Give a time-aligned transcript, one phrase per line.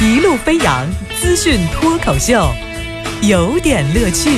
[0.00, 0.86] 一路飞扬
[1.20, 2.54] 资讯脱口秀，
[3.20, 4.30] 有点乐趣。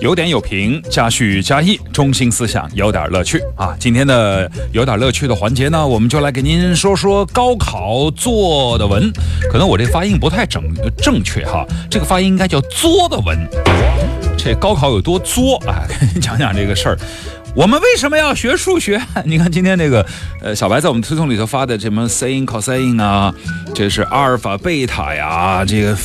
[0.00, 3.76] 有点有评，加叙加意，中心思想有点乐趣啊！
[3.78, 9.12] 今天的有点乐趣的环节呢，我们就来给您说说高考作的文。
[9.50, 10.62] 可能我这发音不太整
[10.96, 13.38] 正确哈，这个发音应该叫作的文。
[14.44, 15.86] 这高考有多作啊？
[15.88, 16.98] 跟 你讲讲这个事儿。
[17.54, 19.00] 我们为什么要学数学？
[19.24, 20.04] 你看今天这个，
[20.40, 23.32] 呃，小白在我们推送里头发的什么 sin、cosine 啊，
[23.72, 25.96] 这是阿尔法、贝塔呀，这个，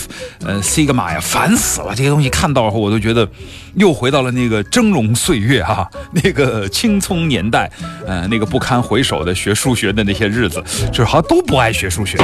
[0.46, 1.96] 呃，西格玛呀，烦死了！
[1.96, 3.28] 这些东西看到后，我都觉得
[3.76, 7.72] 又回到了那个峥嵘岁月哈， 那个青葱年代，
[8.06, 10.62] 呃，那个不堪回首的学数学的那些日子，
[10.92, 12.20] 就是好像都不爱学数学。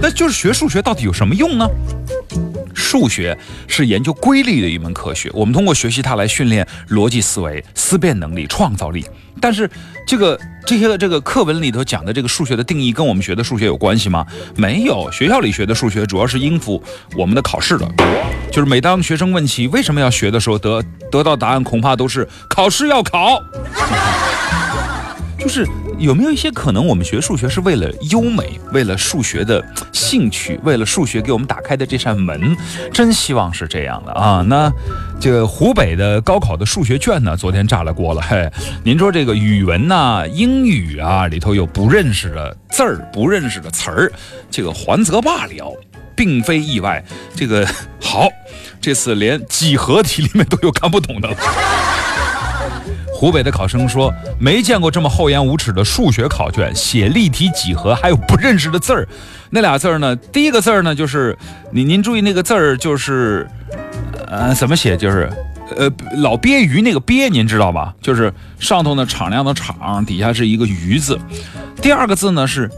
[0.00, 1.68] 那就是学数学到底有什么用呢？
[2.82, 9.06] 数学是研究规律的一门科学，我们通过学习它来训练逻辑思维、思辨能力、创造力。
[9.40, 9.70] 但是，
[10.06, 14.26] 这个这些的这个课文里头讲的这个数学的定义，跟我们学的数学有关系吗？
[14.56, 15.10] 没有。
[15.10, 16.82] 学校里学的数学主要是应付
[17.16, 17.88] 我们的考试的，
[18.50, 23.42] 就是每当学生问起为什么要学的时候，得得到答案恐怕都是考试要考。
[25.40, 25.66] 就是
[26.02, 32.56] 有没有一些可能，我们学数学是为了优美，为了数学的兴趣，为了数学给我们打开的这扇门？
[32.92, 34.44] 真希望是这样的啊！
[34.48, 34.68] 那
[35.20, 38.20] 这个湖北的高考的数学卷呢，昨天炸了锅了。
[38.20, 38.50] 嘿，
[38.82, 44.12] 您说这个语文呐、英语啊里头有不认识的字儿、不认识的词儿，
[44.50, 45.72] 这个还则罢了，
[46.16, 47.00] 并非意外。
[47.36, 47.64] 这个
[48.00, 48.28] 好，
[48.80, 51.36] 这次连几何题里面都有看不懂的了。
[53.22, 59.06] 湖北的考生说：“没见过这么厚颜无耻的数学考卷，写立体几何还有不认识的字儿。
[59.48, 60.16] 那俩字儿呢？
[60.16, 61.38] 第一个字儿呢，就是
[61.70, 63.46] 您您注意那个字儿，就是
[64.26, 64.96] 呃怎么写？
[64.96, 65.30] 就是
[65.76, 67.94] 呃老鳖鱼那个鳖，您知道吧？
[68.02, 71.16] 就是上头呢敞亮的敞，底下是一个鱼字。
[71.80, 72.68] 第二个字呢是。”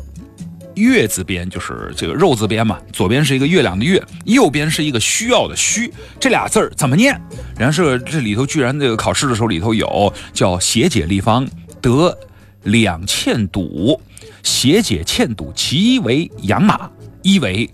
[0.74, 7.16] 月字边就是这个肉字边嘛，左边是一个月亮的月，右边是一个需要的需，这俩字儿怎么念？
[7.56, 11.46] 然后是这里头居然这个考试的时候里头有叫斜解立方
[11.80, 12.16] 得
[12.64, 14.00] 两欠堵，
[14.42, 16.90] 斜解欠堵，其一为养马，
[17.22, 17.68] 一为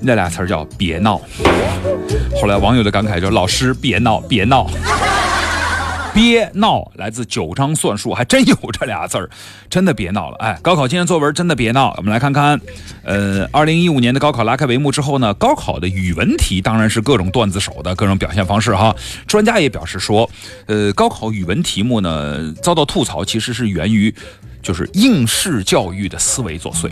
[0.00, 1.20] 那俩词儿叫别闹。
[2.40, 4.68] 后来网友的感慨就老师别闹别闹。
[6.14, 9.28] 别闹，来自九章算术，还真有这俩字儿，
[9.68, 10.36] 真的别闹了。
[10.36, 11.92] 哎，高考今天作文真的别闹。
[11.96, 12.60] 我们来看看，
[13.02, 18.94] 呃，二零一五年的高考拉开帷幕之后呢，高考的语文题当然是各种段子手的各种表现方式哈。
[19.26, 20.30] 专家也表示说，
[20.66, 24.14] 呃，高考语文题目呢遭到吐槽，其实是源于
[24.62, 26.88] 就是应试教育的思维作祟。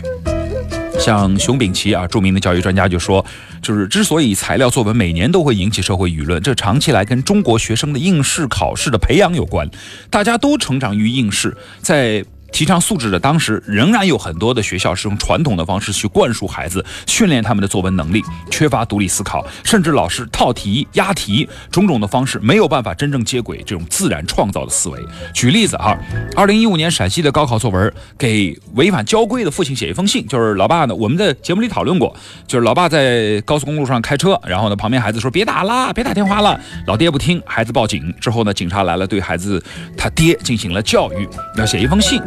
[1.03, 3.27] 像熊丙奇啊，著名的教育专家就说，
[3.61, 9.69] 就是之所以材料作文每年都会引起社会舆论，这长期来跟中国学生的应试考试的培养有关。
[10.09, 12.25] 大家都成长于应试，在。
[12.53, 25.01] 提倡素质的当时，仍然有很多的学校是用传统的方式去灌输孩子，训练他们的作文能力，缺乏独立思考，甚至老师套题、押题，种种的方式没有办法真正接轨这种自然创造的思维。
[25.33, 25.99] 举例子哈，
[26.37, 32.15] 二零一五年陕西的高考作文，给违反交规的父亲写一封信，就是老爸呢，我们在节目里讨论过，
[32.47, 39.63] 就是老爸在高速公路上开车，然后呢，旁边孩子说别打了，别打电话了，老爹不听，孩子报警之后呢，警察来了，对孩子
[39.97, 41.27] 他爹进行了教育，
[41.57, 42.21] 要写一封信。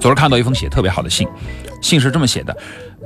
[0.00, 1.26] 昨儿看到一封写特别好的信，
[1.82, 2.56] 信是这么写的：“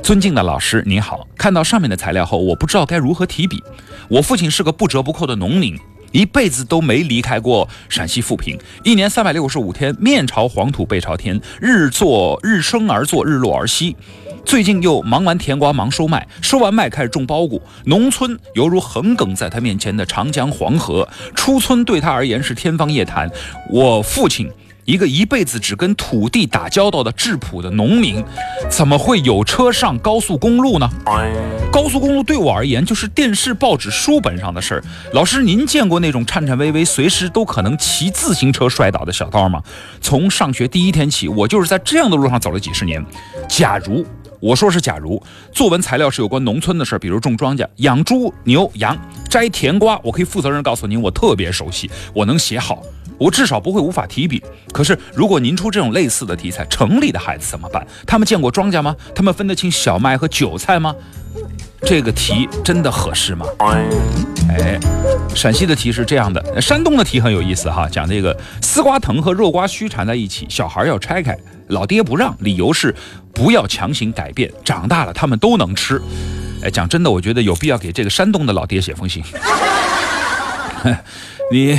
[0.04, 3.62] 尊敬的老师您好，看到上面的材料后，我不知道该如何提笔。
[4.08, 5.78] 我父亲是个不折不扣的农民，
[6.12, 13.96] 一辈子都没离开过陕西富平，一年三百六十五天，面朝黄土背朝天，日作日升而作，日落而息。
[14.44, 17.62] 最近又忙完甜瓜，忙收麦，收完麦开始种苞谷。
[17.86, 23.30] 农村犹如横亘在他面前的长江黄河，出村对他而言是天方夜谭。
[23.70, 24.50] 我父亲。”
[24.84, 28.22] 一个一辈子只跟土地打交道的质朴的农民，
[28.68, 30.88] 怎么会有车上高速公路呢？
[31.70, 34.84] 高速公路对我而言就是电视、报纸、书本上的事儿。
[35.12, 39.62] 老师，您见过那种颤颤巍巍、随时都可能骑自行车摔倒的小道吗？
[40.00, 43.04] 从上学第一天起，我就是在这样的路上走了几十年。
[43.48, 44.04] 假如
[44.40, 45.22] 我说是假如，
[45.52, 48.98] 作文材料是有关农村的事儿，比如种庄稼、养猪、牛、羊、
[49.30, 52.82] 摘甜瓜，我可以负责任告诉您，我特别熟悉，我能写好。
[53.18, 54.42] 我至少不会无法提笔。
[54.72, 57.86] 可是，如果您出这种类似的题材，城里的孩子怎么办？
[58.06, 58.94] 他们见过庄稼吗？
[59.14, 60.94] 他们分得清小麦和韭菜吗？
[61.84, 63.46] 这个题真的合适吗？
[64.48, 64.78] 哎，
[65.34, 71.36] 陕西的题是这样的，山东的题很有意思哈，讲这个丝瓜藤和肉瓜须缠在一起，小孩要拆开，
[71.68, 72.94] 老爹不让，理由是
[73.32, 76.00] 不要强行改变，长大了他们都能吃。
[76.62, 79.24] 哎，讲真的，我觉得有必要给这个山东的老爹写封信。
[81.50, 81.78] 你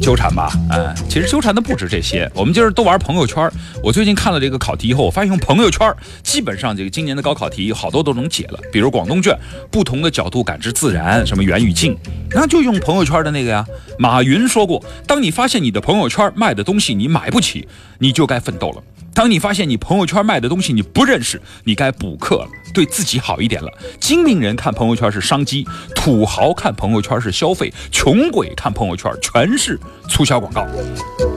[0.00, 2.30] 纠缠吧，哎，其实纠缠的不止这些。
[2.34, 3.50] 我们今儿都玩朋友圈。
[3.82, 5.92] 我最近看了这个考题以后，我发现用朋友圈，
[6.22, 8.58] 基本上这个今年的高考题好多都能解了。
[8.72, 9.36] 比如广东卷，
[9.70, 11.96] 不同的角度感知自然，什么远与近，
[12.30, 13.66] 那就用朋友圈的那个呀。
[13.98, 17.68] 马云说过，当你发现你的朋友圈卖的东西你买不起，
[17.98, 18.82] 你就该奋斗了。
[19.14, 23.68] 当你发现你朋友圈卖的东西你不认识，你该补课了，对自己好一点了。
[23.98, 29.78] 精明人看朋友圈是商机，土豪看朋友圈是消费，穷鬼看朋友圈全是
[30.08, 30.64] 促销广告。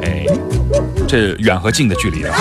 [0.04, 0.26] 哎，
[1.08, 2.36] 这远和近的距离啊！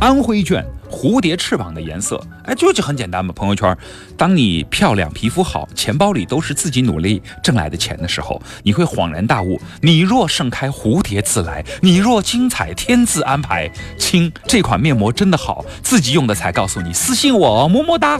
[0.00, 0.64] 安徽卷。
[0.98, 3.32] 蝴蝶翅膀的颜色，哎，就就很简单嘛。
[3.32, 3.76] 朋友圈，
[4.16, 13.70] 当你漂亮、皮肤好、钱包里都是自己努力挣来的钱的时候，你会恍然大悟：你若盛开，蝴蝶自来；你若精彩，天自安排。
[13.96, 16.92] 亲，这款面膜真的好，自己用的才告诉你。
[16.92, 18.18] 私信我，么么哒。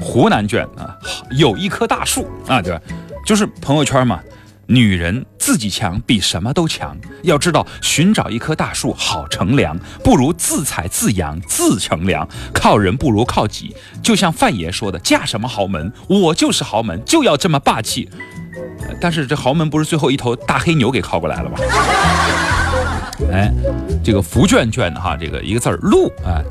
[0.00, 0.96] 湖南卷啊，
[1.32, 2.80] 有一棵大树啊，对吧？
[3.26, 4.18] 就是朋友圈嘛。
[4.68, 12.26] 女人自己强比什么都强，要知道寻找一棵大树好乘凉，不如自采自养自乘凉。
[12.52, 18.08] 靠人不如靠己，就像范爷说的：“嫁什么豪门，我就是豪门，就要这么霸气。”
[19.00, 21.58] 但是这豪门不是最后一头大黑牛给靠过来了吗？
[23.32, 23.52] 哎，
[24.02, 26.42] 这个福卷卷的哈，这个一个字儿路，哎，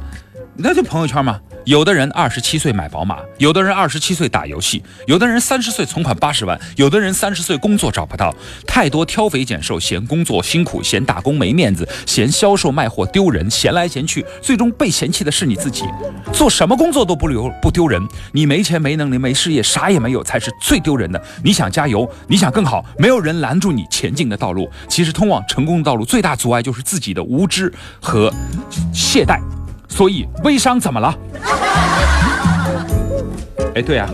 [0.56, 1.40] 那就朋友圈嘛。
[1.66, 8.34] 有的人二十七岁买宝马，有的人二十七岁打游戏，有的人三十岁存款八十万，有的人三十岁工作找不到。
[8.68, 15.86] 太多挑肥拣瘦，嫌工作辛苦，嫌打工没面子，嫌销售卖货丢人，嫌来嫌去，最终被嫌弃的是你自己。
[16.32, 18.00] 做什么工作都不留不丢人，
[18.32, 21.20] 你没钱没能力没事业啥也没有才是最丢人的。
[21.44, 24.70] 你想加油，你想更好，没有人拦住你前进的道路。
[24.88, 28.32] 其实通往成功的道路最大阻碍就是自己的无知和
[28.94, 29.40] 懈怠。
[29.96, 31.16] 所以微商怎么了？
[33.74, 34.10] 哎，对啊，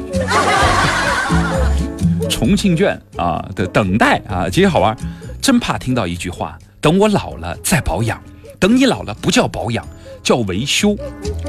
[2.29, 4.95] 重庆卷啊的等待啊，其实好玩，
[5.41, 8.21] 真怕听到一句话：等我老了再保养。
[8.59, 9.83] 等你老了不叫保养，
[10.21, 10.95] 叫维修。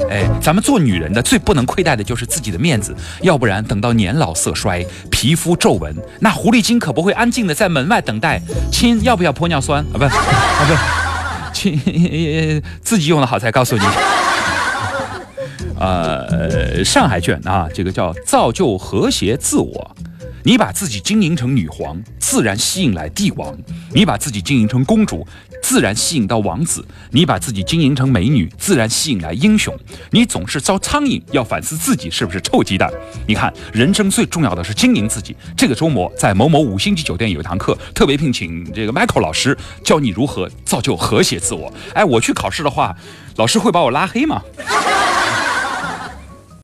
[0.09, 8.41] 哎，咱们做女人的最不能亏待的就是自己的面子，要不然等到年老色衰、皮肤皱纹，那狐狸精可不会安静的在门外等待。
[8.71, 9.95] 亲，要不要玻尿酸啊？
[9.97, 10.11] 不，啊
[10.67, 10.73] 不，
[11.53, 11.79] 亲，
[12.81, 13.83] 自己用的好才告诉你。
[15.79, 19.95] 呃，上海卷啊，这个叫造就和谐自我。
[20.45, 23.53] 你把自己经营成女皇，自然吸引来帝王；
[23.93, 25.25] 你把自己经营成公主，
[25.63, 26.81] 自然吸引到王子；
[27.11, 29.73] 你把自己经营成美女，自然吸引来英雄。
[30.11, 32.91] 你总是招苍蝇，要反思自己是不是臭鸡蛋。
[33.25, 35.33] 你看，人生最重要的是经营自己。
[35.55, 41.73] 这个周末在某某五星级酒店有一堂课，特别聘请这个 Michael 老师教你如何造就和谐自我。
[41.93, 42.93] 哎，我去考试的话，
[43.37, 44.41] 老师会把我拉黑吗？